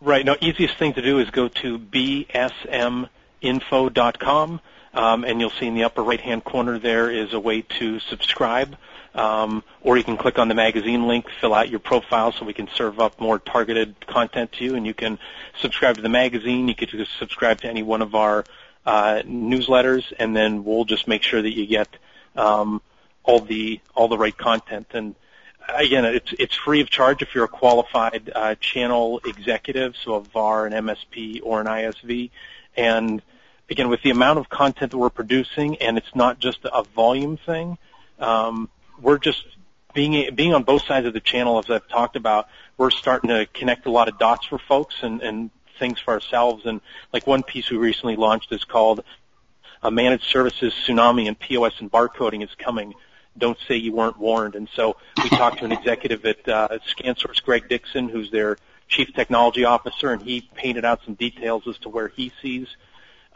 Right. 0.00 0.24
Now, 0.24 0.34
easiest 0.40 0.78
thing 0.78 0.94
to 0.94 1.02
do 1.02 1.18
is 1.18 1.28
go 1.30 1.48
to 1.48 1.78
bsminfo.com, 1.78 3.10
um, 4.94 5.24
and 5.24 5.40
you'll 5.40 5.50
see 5.50 5.66
in 5.66 5.74
the 5.74 5.84
upper 5.84 6.02
right-hand 6.02 6.42
corner 6.42 6.78
there 6.78 7.10
is 7.10 7.34
a 7.34 7.38
way 7.38 7.62
to 7.78 8.00
subscribe. 8.00 8.76
Um, 9.14 9.64
or 9.82 9.96
you 9.96 10.04
can 10.04 10.16
click 10.16 10.38
on 10.38 10.48
the 10.48 10.54
magazine 10.54 11.08
link, 11.08 11.26
fill 11.40 11.52
out 11.52 11.68
your 11.68 11.80
profile 11.80 12.32
so 12.32 12.44
we 12.44 12.52
can 12.52 12.68
serve 12.74 13.00
up 13.00 13.20
more 13.20 13.38
targeted 13.40 14.06
content 14.06 14.52
to 14.52 14.64
you, 14.64 14.76
and 14.76 14.86
you 14.86 14.94
can 14.94 15.18
subscribe 15.60 15.96
to 15.96 16.02
the 16.02 16.08
magazine. 16.08 16.68
You 16.68 16.76
can 16.76 16.88
just 16.88 17.18
subscribe 17.18 17.60
to 17.62 17.68
any 17.68 17.82
one 17.82 18.02
of 18.02 18.14
our 18.14 18.44
uh, 18.86 19.22
newsletters, 19.24 20.12
and 20.18 20.36
then 20.36 20.64
we'll 20.64 20.84
just 20.84 21.08
make 21.08 21.22
sure 21.22 21.42
that 21.42 21.56
you 21.56 21.66
get 21.66 21.88
um, 22.36 22.80
all 23.24 23.40
the 23.40 23.80
all 23.94 24.08
the 24.08 24.18
right 24.18 24.36
content. 24.36 24.86
And 24.92 25.14
again, 25.68 26.04
it's 26.04 26.32
it's 26.38 26.54
free 26.54 26.80
of 26.80 26.88
charge 26.88 27.22
if 27.22 27.34
you're 27.34 27.44
a 27.44 27.48
qualified 27.48 28.30
uh, 28.34 28.54
channel 28.56 29.20
executive, 29.24 29.96
so 29.96 30.14
a 30.14 30.20
VAR, 30.20 30.66
an 30.66 30.72
MSP, 30.72 31.40
or 31.42 31.60
an 31.60 31.66
ISV. 31.66 32.30
And 32.76 33.22
again, 33.68 33.88
with 33.88 34.02
the 34.02 34.10
amount 34.10 34.38
of 34.38 34.48
content 34.48 34.92
that 34.92 34.98
we're 34.98 35.10
producing, 35.10 35.76
and 35.78 35.98
it's 35.98 36.14
not 36.14 36.38
just 36.38 36.60
a 36.64 36.84
volume 36.94 37.36
thing. 37.36 37.78
Um, 38.18 38.68
we're 39.00 39.18
just 39.18 39.44
being 39.94 40.34
being 40.34 40.54
on 40.54 40.62
both 40.62 40.84
sides 40.84 41.06
of 41.06 41.12
the 41.12 41.20
channel, 41.20 41.58
as 41.58 41.70
I've 41.70 41.88
talked 41.88 42.16
about. 42.16 42.48
We're 42.76 42.90
starting 42.90 43.28
to 43.28 43.46
connect 43.46 43.86
a 43.86 43.90
lot 43.90 44.08
of 44.08 44.18
dots 44.18 44.46
for 44.46 44.58
folks 44.58 44.96
and, 45.02 45.20
and 45.20 45.50
things 45.78 45.98
for 45.98 46.12
ourselves. 46.14 46.66
And 46.66 46.80
like 47.12 47.26
one 47.26 47.42
piece 47.42 47.70
we 47.70 47.76
recently 47.76 48.16
launched 48.16 48.52
is 48.52 48.64
called 48.64 49.04
a 49.82 49.90
managed 49.90 50.24
services 50.24 50.74
tsunami 50.86 51.26
and 51.26 51.38
POS 51.38 51.80
and 51.80 51.90
barcoding 51.90 52.42
is 52.44 52.54
coming. 52.58 52.94
Don't 53.36 53.58
say 53.66 53.76
you 53.76 53.92
weren't 53.92 54.18
warned. 54.18 54.54
And 54.54 54.68
so 54.74 54.96
we 55.22 55.30
talked 55.30 55.58
to 55.58 55.64
an 55.64 55.72
executive 55.72 56.24
at 56.26 56.48
uh, 56.48 56.68
ScanSource, 56.86 57.42
Greg 57.42 57.68
Dixon, 57.68 58.08
who's 58.08 58.30
their 58.30 58.58
chief 58.88 59.14
technology 59.14 59.64
officer, 59.64 60.12
and 60.12 60.20
he 60.20 60.42
painted 60.54 60.84
out 60.84 61.00
some 61.04 61.14
details 61.14 61.62
as 61.68 61.78
to 61.78 61.88
where 61.88 62.08
he 62.08 62.32
sees 62.42 62.66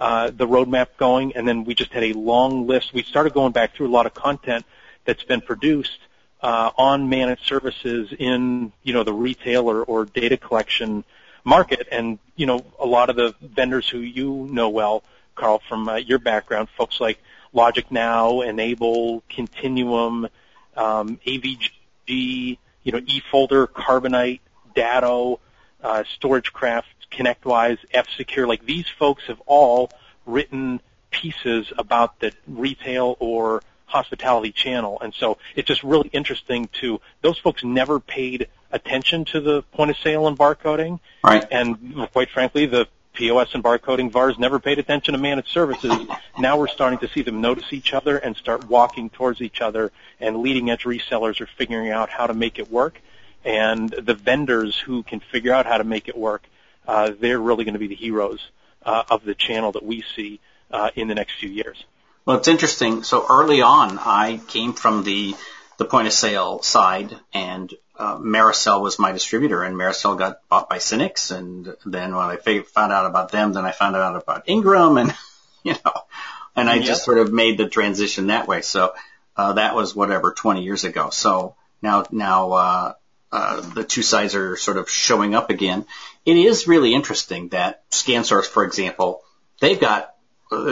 uh, 0.00 0.30
the 0.30 0.46
roadmap 0.46 0.88
going. 0.98 1.34
And 1.36 1.46
then 1.46 1.64
we 1.64 1.74
just 1.74 1.92
had 1.92 2.02
a 2.02 2.12
long 2.12 2.66
list. 2.66 2.92
We 2.92 3.02
started 3.02 3.32
going 3.32 3.52
back 3.52 3.74
through 3.74 3.86
a 3.86 3.94
lot 3.94 4.06
of 4.06 4.14
content 4.14 4.66
that's 5.04 5.24
been 5.24 5.40
produced 5.40 5.98
uh, 6.40 6.70
on 6.76 7.08
managed 7.08 7.46
services 7.46 8.12
in 8.18 8.72
you 8.82 8.92
know 8.92 9.02
the 9.02 9.12
retail 9.12 9.68
or, 9.70 10.04
data 10.04 10.36
collection 10.36 11.04
market, 11.44 11.88
and 11.90 12.18
you 12.36 12.46
know 12.46 12.64
a 12.78 12.86
lot 12.86 13.10
of 13.10 13.16
the 13.16 13.34
vendors 13.40 13.88
who 13.88 13.98
you 13.98 14.48
know 14.50 14.68
well, 14.68 15.02
Carl, 15.34 15.62
from 15.68 15.88
uh, 15.88 15.96
your 15.96 16.18
background, 16.18 16.68
folks 16.76 17.00
like 17.00 17.18
LogicNow, 17.54 18.46
N-able, 18.46 19.22
Continuum, 19.28 20.28
um, 20.76 21.18
AVG, 21.26 22.58
you 22.82 22.92
know, 22.92 23.00
eFolder, 23.00 23.66
Carbonite, 23.66 24.40
Datto, 24.74 25.40
uh, 25.82 26.02
StorageCraft, 26.20 26.82
ConnectWise, 27.10 27.78
F-Secure, 27.92 28.46
like 28.46 28.66
these 28.66 28.86
folks 28.98 29.24
have 29.28 29.40
all 29.46 29.90
written 30.26 30.80
pieces 31.10 31.72
about 31.78 32.18
the 32.20 32.32
retail 32.48 33.16
or 33.20 33.62
hospitality 33.94 34.50
channel. 34.50 34.98
And 35.00 35.14
so 35.14 35.38
it's 35.54 35.68
just 35.68 35.84
really 35.84 36.10
interesting 36.12 36.68
to, 36.80 37.00
those 37.22 37.38
folks 37.38 37.62
never 37.62 38.00
paid 38.00 38.48
attention 38.72 39.24
to 39.26 39.40
the 39.40 39.62
point 39.62 39.90
of 39.92 39.96
sale 39.98 40.26
and 40.26 40.36
barcoding. 40.36 40.98
Right. 41.22 41.46
And 41.48 42.08
quite 42.12 42.28
frankly, 42.30 42.66
the 42.66 42.88
POS 43.12 43.54
and 43.54 43.62
barcoding 43.62 44.10
VARs 44.10 44.36
never 44.36 44.58
paid 44.58 44.80
attention 44.80 45.12
to 45.12 45.18
managed 45.18 45.50
services. 45.50 45.92
Now 46.36 46.58
we're 46.58 46.66
starting 46.66 46.98
to 46.98 47.08
see 47.08 47.22
them 47.22 47.40
notice 47.40 47.72
each 47.72 47.94
other 47.94 48.18
and 48.18 48.36
start 48.36 48.68
walking 48.68 49.10
towards 49.10 49.40
each 49.40 49.60
other 49.60 49.92
and 50.18 50.38
leading 50.38 50.70
edge 50.70 50.82
resellers 50.82 51.40
are 51.40 51.46
figuring 51.46 51.90
out 51.90 52.10
how 52.10 52.26
to 52.26 52.34
make 52.34 52.58
it 52.58 52.68
work. 52.68 53.00
And 53.44 53.90
the 53.90 54.14
vendors 54.14 54.76
who 54.76 55.04
can 55.04 55.20
figure 55.20 55.52
out 55.52 55.66
how 55.66 55.78
to 55.78 55.84
make 55.84 56.08
it 56.08 56.18
work, 56.18 56.42
uh, 56.88 57.12
they're 57.20 57.38
really 57.38 57.64
going 57.64 57.74
to 57.74 57.78
be 57.78 57.86
the 57.86 57.94
heroes 57.94 58.40
uh, 58.84 59.04
of 59.08 59.24
the 59.24 59.36
channel 59.36 59.70
that 59.72 59.84
we 59.84 60.02
see 60.16 60.40
uh, 60.72 60.90
in 60.96 61.06
the 61.06 61.14
next 61.14 61.34
few 61.38 61.50
years. 61.50 61.84
Well, 62.26 62.38
it's 62.38 62.48
interesting. 62.48 63.02
So 63.02 63.26
early 63.28 63.60
on, 63.60 63.98
I 63.98 64.40
came 64.48 64.72
from 64.72 65.04
the 65.04 65.34
the 65.76 65.84
point 65.84 66.06
of 66.06 66.12
sale 66.12 66.62
side, 66.62 67.14
and 67.32 67.72
uh, 67.98 68.16
Maricel 68.18 68.80
was 68.80 68.98
my 68.98 69.12
distributor, 69.12 69.62
and 69.62 69.76
Maricel 69.76 70.16
got 70.16 70.40
bought 70.48 70.68
by 70.68 70.78
Synnex, 70.78 71.36
and 71.36 71.74
then 71.84 72.14
when 72.14 72.26
I 72.26 72.36
found 72.62 72.92
out 72.92 73.06
about 73.06 73.30
them, 73.30 73.52
then 73.52 73.66
I 73.66 73.72
found 73.72 73.96
out 73.96 74.16
about 74.16 74.48
Ingram, 74.48 74.96
and 74.96 75.14
you 75.64 75.74
know, 75.84 75.92
and 76.56 76.70
I 76.70 76.76
yep. 76.76 76.84
just 76.84 77.04
sort 77.04 77.18
of 77.18 77.32
made 77.32 77.58
the 77.58 77.68
transition 77.68 78.28
that 78.28 78.48
way. 78.48 78.62
So 78.62 78.94
uh, 79.36 79.54
that 79.54 79.74
was 79.74 79.94
whatever 79.94 80.32
20 80.32 80.62
years 80.62 80.84
ago. 80.84 81.10
So 81.10 81.56
now 81.82 82.06
now 82.10 82.52
uh, 82.52 82.92
uh, 83.32 83.60
the 83.60 83.84
two 83.84 84.02
sides 84.02 84.34
are 84.34 84.56
sort 84.56 84.76
of 84.76 84.88
showing 84.88 85.34
up 85.34 85.50
again. 85.50 85.84
It 86.24 86.36
is 86.36 86.66
really 86.66 86.94
interesting 86.94 87.48
that 87.48 87.88
ScanSource, 87.90 88.46
for 88.46 88.64
example, 88.64 89.22
they've 89.60 89.80
got 89.80 90.13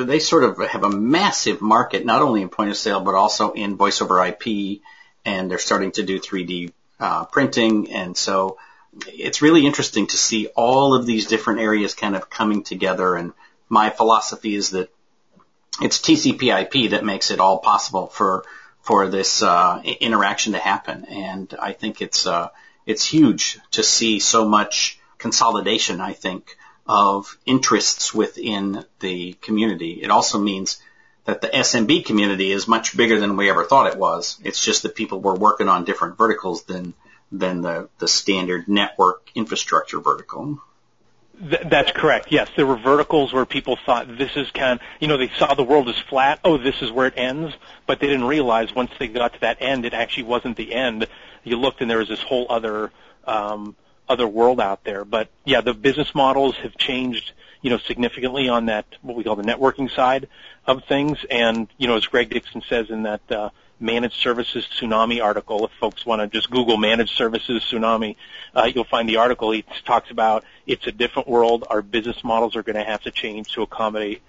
they 0.04 0.18
sort 0.18 0.44
of 0.44 0.58
have 0.58 0.84
a 0.84 0.90
massive 0.90 1.60
market, 1.60 2.04
not 2.04 2.22
only 2.22 2.42
in 2.42 2.48
point 2.48 2.70
of 2.70 2.76
sale, 2.76 3.00
but 3.00 3.14
also 3.14 3.52
in 3.52 3.76
voice 3.76 4.00
over 4.02 4.24
IP, 4.24 4.80
and 5.24 5.50
they're 5.50 5.58
starting 5.58 5.92
to 5.92 6.02
do 6.02 6.18
3D 6.18 6.72
uh, 7.00 7.24
printing. 7.24 7.92
And 7.92 8.16
so 8.16 8.58
it's 9.06 9.42
really 9.42 9.66
interesting 9.66 10.06
to 10.08 10.16
see 10.16 10.46
all 10.48 10.94
of 10.94 11.06
these 11.06 11.26
different 11.26 11.60
areas 11.60 11.94
kind 11.94 12.16
of 12.16 12.28
coming 12.28 12.62
together. 12.62 13.14
And 13.14 13.32
my 13.68 13.90
philosophy 13.90 14.54
is 14.54 14.70
that 14.70 14.90
it's 15.80 15.98
TCP 15.98 16.60
IP 16.62 16.90
that 16.90 17.04
makes 17.04 17.30
it 17.30 17.40
all 17.40 17.58
possible 17.58 18.06
for 18.06 18.44
for 18.82 19.08
this 19.08 19.42
uh, 19.42 19.80
interaction 20.00 20.52
to 20.52 20.58
happen. 20.58 21.04
And 21.04 21.54
I 21.60 21.72
think 21.72 22.02
it's 22.02 22.26
uh, 22.26 22.48
it's 22.84 23.04
huge 23.04 23.58
to 23.72 23.82
see 23.82 24.18
so 24.18 24.48
much 24.48 24.98
consolidation. 25.18 26.00
I 26.00 26.12
think 26.12 26.56
of 26.86 27.36
interests 27.46 28.14
within 28.14 28.84
the 29.00 29.34
community. 29.34 30.00
It 30.02 30.10
also 30.10 30.38
means 30.38 30.80
that 31.24 31.40
the 31.40 31.48
SMB 31.48 32.04
community 32.04 32.50
is 32.50 32.66
much 32.66 32.96
bigger 32.96 33.20
than 33.20 33.36
we 33.36 33.48
ever 33.48 33.64
thought 33.64 33.92
it 33.92 33.98
was. 33.98 34.38
It's 34.42 34.62
just 34.62 34.82
that 34.82 34.94
people 34.94 35.20
were 35.20 35.34
working 35.34 35.68
on 35.68 35.84
different 35.84 36.18
verticals 36.18 36.64
than 36.64 36.94
than 37.30 37.62
the, 37.62 37.88
the 37.98 38.08
standard 38.08 38.68
network 38.68 39.30
infrastructure 39.34 40.00
vertical. 40.00 40.60
Th- 41.40 41.62
that's 41.64 41.90
correct. 41.90 42.26
Yes, 42.30 42.50
there 42.56 42.66
were 42.66 42.76
verticals 42.76 43.32
where 43.32 43.46
people 43.46 43.78
thought 43.86 44.18
this 44.18 44.36
is 44.36 44.50
kind. 44.50 44.80
You 45.00 45.08
know, 45.08 45.16
they 45.16 45.30
saw 45.38 45.54
the 45.54 45.64
world 45.64 45.88
as 45.88 45.98
flat. 46.10 46.40
Oh, 46.44 46.58
this 46.58 46.82
is 46.82 46.90
where 46.92 47.06
it 47.06 47.14
ends. 47.16 47.54
But 47.86 48.00
they 48.00 48.06
didn't 48.06 48.26
realize 48.26 48.74
once 48.74 48.90
they 48.98 49.08
got 49.08 49.32
to 49.32 49.40
that 49.40 49.58
end, 49.60 49.86
it 49.86 49.94
actually 49.94 50.24
wasn't 50.24 50.56
the 50.56 50.74
end. 50.74 51.06
You 51.42 51.56
looked 51.56 51.80
and 51.80 51.90
there 51.90 51.98
was 51.98 52.08
this 52.08 52.20
whole 52.20 52.46
other 52.50 52.92
um, 53.24 53.76
other 54.12 54.28
world 54.28 54.60
out 54.60 54.84
there. 54.84 55.04
But 55.04 55.28
yeah, 55.44 55.62
the 55.62 55.74
business 55.74 56.14
models 56.14 56.54
have 56.56 56.76
changed, 56.76 57.32
you 57.62 57.70
know, 57.70 57.78
significantly 57.78 58.48
on 58.48 58.66
that 58.66 58.84
what 59.00 59.16
we 59.16 59.24
call 59.24 59.36
the 59.36 59.42
networking 59.42 59.90
side 59.90 60.28
of 60.66 60.84
things. 60.84 61.18
And 61.30 61.68
you 61.78 61.88
know, 61.88 61.96
as 61.96 62.06
Greg 62.06 62.30
Dixon 62.30 62.62
says 62.68 62.90
in 62.90 63.02
that 63.04 63.32
uh, 63.32 63.50
managed 63.80 64.16
services 64.16 64.68
tsunami 64.78 65.22
article, 65.22 65.64
if 65.64 65.72
folks 65.80 66.04
want 66.04 66.20
to 66.20 66.28
just 66.28 66.50
Google 66.50 66.76
managed 66.76 67.16
services 67.16 67.64
tsunami, 67.68 68.16
uh, 68.54 68.70
you'll 68.72 68.84
find 68.84 69.08
the 69.08 69.16
article. 69.16 69.50
He 69.50 69.64
talks 69.84 70.10
about 70.10 70.44
it's 70.66 70.86
a 70.86 70.92
different 70.92 71.26
world. 71.26 71.64
Our 71.68 71.82
business 71.82 72.22
models 72.22 72.54
are 72.54 72.62
going 72.62 72.76
to 72.76 72.84
have 72.84 73.02
to 73.02 73.10
change 73.10 73.52
to 73.54 73.62
accommodate 73.62 74.22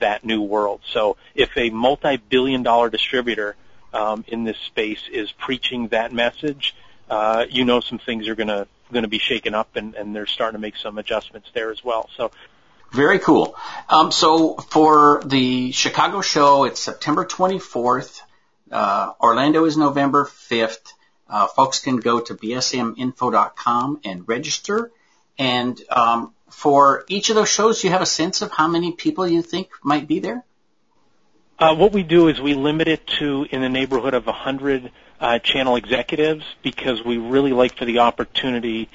that 0.00 0.24
new 0.24 0.42
world. 0.42 0.80
So 0.92 1.16
if 1.34 1.50
a 1.56 1.70
multi-billion 1.70 2.62
dollar 2.62 2.90
distributor 2.90 3.54
um, 3.92 4.24
in 4.26 4.44
this 4.44 4.58
space 4.58 5.02
is 5.12 5.30
preaching 5.32 5.88
that 5.88 6.12
message, 6.12 6.74
uh, 7.08 7.46
you 7.48 7.64
know 7.64 7.80
some 7.80 7.98
things 7.98 8.26
are 8.28 8.34
going 8.34 8.48
to 8.48 8.66
going 8.92 9.02
to 9.02 9.08
be 9.08 9.18
shaken 9.18 9.54
up, 9.54 9.76
and, 9.76 9.94
and 9.94 10.14
they're 10.14 10.26
starting 10.26 10.58
to 10.58 10.60
make 10.60 10.76
some 10.76 10.98
adjustments 10.98 11.48
there 11.54 11.70
as 11.70 11.82
well. 11.84 12.08
So. 12.16 12.30
Very 12.92 13.18
cool. 13.18 13.56
Um, 13.88 14.12
so 14.12 14.54
for 14.54 15.20
the 15.26 15.72
Chicago 15.72 16.20
show, 16.20 16.64
it's 16.64 16.80
September 16.80 17.24
24th. 17.24 18.20
Uh, 18.70 19.12
Orlando 19.20 19.64
is 19.64 19.76
November 19.76 20.24
5th. 20.24 20.92
Uh, 21.28 21.46
folks 21.48 21.80
can 21.80 21.96
go 21.96 22.20
to 22.20 22.34
bsminfo.com 22.34 24.00
and 24.04 24.28
register. 24.28 24.92
And 25.38 25.80
um, 25.90 26.32
for 26.48 27.04
each 27.08 27.30
of 27.30 27.36
those 27.36 27.48
shows, 27.48 27.82
you 27.82 27.90
have 27.90 28.02
a 28.02 28.06
sense 28.06 28.42
of 28.42 28.52
how 28.52 28.68
many 28.68 28.92
people 28.92 29.26
you 29.26 29.42
think 29.42 29.68
might 29.82 30.06
be 30.06 30.20
there? 30.20 30.44
Uh, 31.58 31.74
what 31.74 31.92
we 31.92 32.02
do 32.02 32.28
is 32.28 32.40
we 32.40 32.54
limit 32.54 32.86
it 32.86 33.06
to 33.18 33.46
in 33.50 33.62
the 33.62 33.68
neighborhood 33.68 34.14
of 34.14 34.26
100 34.26 34.92
uh, 35.20 35.38
channel 35.38 35.76
executives 35.76 36.44
because 36.62 37.04
we 37.04 37.18
really 37.18 37.52
like 37.52 37.76
for 37.76 37.84
the 37.84 38.00
opportunity 38.00 38.88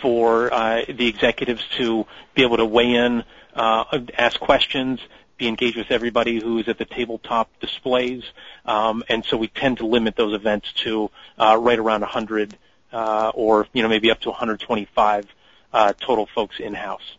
for 0.00 0.52
uh, 0.52 0.82
the 0.88 1.06
executives 1.06 1.62
to 1.76 2.06
be 2.34 2.42
able 2.42 2.56
to 2.56 2.64
weigh 2.64 2.94
in 2.94 3.24
uh, 3.54 3.84
ask 4.16 4.38
questions, 4.40 5.00
be 5.36 5.48
engaged 5.48 5.76
with 5.76 5.90
everybody 5.90 6.40
who 6.40 6.58
is 6.58 6.68
at 6.68 6.78
the 6.78 6.84
tabletop 6.84 7.48
displays, 7.60 8.22
um, 8.66 9.02
and 9.08 9.24
so 9.24 9.36
we 9.36 9.48
tend 9.48 9.78
to 9.78 9.86
limit 9.86 10.16
those 10.16 10.34
events 10.34 10.72
to 10.72 11.10
uh, 11.38 11.56
right 11.58 11.78
around 11.78 12.02
100 12.02 12.56
uh, 12.92 13.32
or 13.34 13.66
you 13.72 13.82
know 13.82 13.88
maybe 13.88 14.10
up 14.10 14.20
to 14.20 14.28
125 14.28 15.26
uh, 15.72 15.92
total 16.00 16.26
folks 16.26 16.60
in 16.60 16.74
house. 16.74 17.16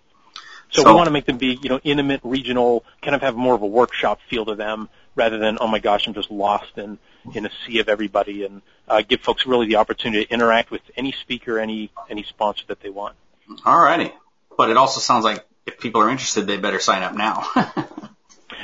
So, 0.70 0.84
so 0.84 0.90
we 0.90 0.96
want 0.96 1.08
to 1.08 1.12
make 1.12 1.26
them 1.26 1.38
be 1.38 1.60
you 1.62 1.70
know 1.70 1.80
intimate, 1.84 2.22
regional, 2.24 2.86
kind 3.02 3.16
of 3.16 3.22
have 3.22 3.36
more 3.36 3.56
of 3.56 3.62
a 3.62 3.68
workshop 3.68 4.20
feel 4.30 4.46
to 4.46 4.56
them 4.56 4.90
rather 5.16 5.38
than 5.38 5.58
oh 5.60 5.68
my 5.68 5.80
gosh 5.80 6.08
I'm 6.08 6.14
just 6.14 6.32
lost 6.32 6.78
in 6.78 6.98
in 7.34 7.46
a 7.46 7.52
sea 7.66 7.80
of 7.80 7.90
everybody, 7.90 8.44
and 8.46 8.62
uh, 8.88 9.02
give 9.08 9.22
folks 9.22 9.46
really 9.46 9.68
the 9.68 9.76
opportunity 9.76 10.26
to 10.26 10.34
interact 10.34 10.72
with 10.72 10.82
any 10.96 11.12
speaker, 11.12 11.60
any 11.60 11.92
any 12.10 12.24
sponsor 12.24 12.64
that 12.68 12.82
they 12.82 12.90
want. 12.90 13.16
All 13.66 13.80
righty, 13.80 14.12
but 14.58 14.70
it 14.70 14.78
also 14.78 15.00
sounds 15.00 15.26
like 15.26 15.46
if 15.66 15.80
people 15.80 16.02
are 16.02 16.10
interested, 16.10 16.48
they 16.48 16.58
better 16.58 16.80
sign 16.80 17.04
up 17.04 17.16
now. 17.16 17.48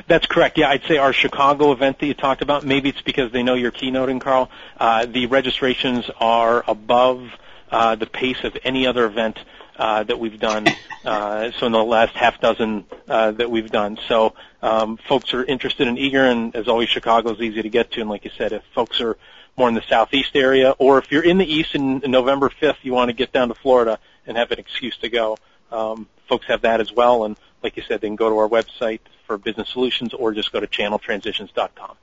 That's 0.08 0.25
correct. 0.25 0.58
Yeah, 0.58 0.70
I'd 0.70 0.84
say 0.88 0.98
our 0.98 1.12
Chicago 1.12 1.72
event 1.72 2.00
that 2.00 2.06
you 2.06 2.13
talked 2.13 2.42
about, 2.42 2.63
maybe 2.63 2.89
it's 2.89 3.01
because 3.01 3.32
they 3.32 3.44
know 3.44 3.56
you're 3.56 3.72
keynoting, 3.72 4.22
Carl. 4.22 4.50
Uh, 4.77 5.06
the 5.06 5.25
registrations 5.25 6.06
are 6.20 6.63
above 6.68 7.30
uh, 7.72 7.96
the 7.96 8.06
pace 8.06 8.44
of 8.44 8.58
any 8.63 8.88
other 8.88 9.06
event 9.06 9.38
uh, 9.78 10.04
that 10.04 10.20
we've 10.20 10.40
done. 10.40 10.66
Uh, 11.06 11.52
so 11.52 11.68
in 11.68 11.72
the 11.72 11.84
last 11.84 12.14
half 12.16 12.42
dozen 12.42 12.86
uh, 13.08 13.32
that 13.32 13.50
we've 13.50 13.72
done. 13.72 13.98
So 14.08 14.34
um, 14.62 14.98
folks 15.08 15.34
are 15.34 15.44
interested 15.44 15.88
and 15.88 15.98
eager, 15.98 16.26
and 16.26 16.56
as 16.56 16.68
always, 16.68 16.90
Chicago 16.90 17.32
is 17.34 17.40
easy 17.40 17.62
to 17.62 17.70
get 17.70 17.92
to. 17.92 18.02
And 18.02 18.10
like 18.10 18.26
you 18.26 18.32
said, 18.38 18.52
if 18.52 18.64
folks 18.74 19.00
are 19.02 19.18
more 19.58 19.70
in 19.70 19.76
the 19.76 19.84
southeast 19.88 20.32
area, 20.36 20.72
or 20.72 20.98
if 21.00 21.12
you're 21.12 21.24
in 21.24 21.38
the 21.38 21.52
east 21.52 21.76
and 21.76 22.02
November 22.08 22.50
5th, 22.50 22.78
you 22.84 22.94
want 22.94 23.10
to 23.10 23.14
get 23.14 23.32
down 23.32 23.48
to 23.48 23.56
Florida 23.56 24.00
and 24.26 24.38
have 24.38 24.52
an 24.52 24.60
excuse 24.60 24.98
to 24.98 25.10
go. 25.10 25.38
Um, 25.72 26.08
folks 26.28 26.48
have 26.48 26.62
that 26.62 26.82
as 26.82 26.92
well, 26.92 27.24
and 27.26 27.38
like 27.64 27.78
you 27.78 27.84
said, 27.88 28.02
they 28.02 28.08
can 28.08 28.16
go 28.16 28.30
to 28.30 28.38
our 28.38 28.48
website 28.48 29.00
for 29.26 29.38
business 29.38 29.70
solutions 29.70 30.14
or 30.14 30.34
just 30.34 30.52
go 30.52 30.60
to 30.60 30.68
channeltransitions.com. 30.68 31.96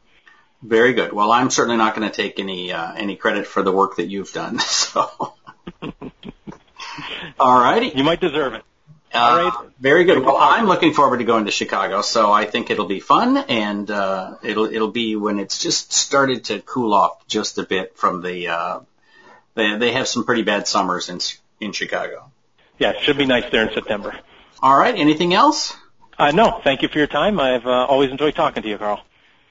Very 0.63 0.95
good. 0.95 1.13
Well, 1.13 1.31
I'm 1.31 1.51
certainly 1.51 1.77
not 1.77 1.95
going 1.95 2.09
to 2.09 2.15
take 2.15 2.41
any 2.41 2.73
uh, 2.73 2.95
any 2.95 3.17
credit 3.17 3.47
for 3.47 3.63
the 3.63 3.73
work 3.73 3.97
that 3.97 4.07
you've 4.07 4.33
done. 4.33 4.59
So, 4.95 5.34
all 7.45 7.61
righty. 7.61 7.93
You 7.95 8.05
might 8.05 8.21
deserve 8.21 8.55
it. 8.55 8.63
Uh, 9.13 9.19
all 9.19 9.37
right. 9.37 9.71
Very 9.79 10.05
good. 10.05 10.25
Well, 10.25 10.39
I'm 10.39 10.67
looking 10.67 10.95
forward 10.95 11.19
to 11.19 11.25
going 11.25 11.45
to 11.45 11.51
Chicago, 11.51 12.01
so 12.01 12.33
I 12.33 12.47
think 12.47 12.71
it'll 12.71 12.87
be 12.87 13.01
fun, 13.01 13.37
and 13.37 13.91
uh, 13.91 14.37
it'll 14.43 14.65
it'll 14.65 14.91
be 14.91 15.15
when 15.15 15.39
it's 15.39 15.59
just 15.59 15.93
started 15.93 16.45
to 16.47 16.61
cool 16.61 16.95
off 16.95 17.27
just 17.29 17.59
a 17.59 17.63
bit 17.63 17.97
from 17.97 18.23
the. 18.23 18.49
Uh, 18.49 18.81
they 19.55 19.77
they 19.77 19.93
have 19.93 20.09
some 20.09 20.25
pretty 20.25 20.43
bad 20.43 20.67
summers 20.67 21.11
in 21.11 21.21
in 21.61 21.73
Chicago. 21.73 22.31
Yeah, 22.79 22.91
it 22.91 23.03
should 23.03 23.19
be 23.19 23.27
nice 23.27 23.45
there 23.53 23.69
in 23.69 23.75
September. 23.75 24.19
All 24.61 24.77
right. 24.77 24.95
Anything 24.97 25.35
else? 25.35 25.77
Uh, 26.19 26.31
no, 26.31 26.61
thank 26.65 26.83
you 26.83 26.89
for 26.89 26.99
your 26.99 27.07
time. 27.07 27.39
I've 27.39 27.67
uh, 27.67 27.87
always 27.87 28.11
enjoyed 28.11 28.35
talking 28.35 28.63
to 28.63 28.69
you, 28.69 28.79
Carl. 28.79 29.01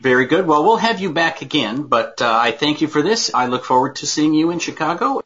Very 0.01 0.25
good. 0.25 0.47
Well, 0.47 0.63
we'll 0.63 0.77
have 0.77 0.99
you 0.99 1.13
back 1.13 1.41
again, 1.41 1.83
but 1.83 2.21
uh, 2.21 2.37
I 2.41 2.51
thank 2.51 2.81
you 2.81 2.87
for 2.87 3.01
this. 3.01 3.33
I 3.33 3.45
look 3.47 3.63
forward 3.63 3.97
to 3.97 4.07
seeing 4.07 4.33
you 4.33 4.49
in 4.49 4.59
Chicago. 4.59 5.21